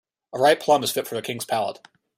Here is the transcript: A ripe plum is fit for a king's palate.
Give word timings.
A 0.33 0.39
ripe 0.39 0.61
plum 0.61 0.81
is 0.83 0.89
fit 0.91 1.05
for 1.07 1.15
a 1.15 1.21
king's 1.21 1.45
palate. 1.45 1.79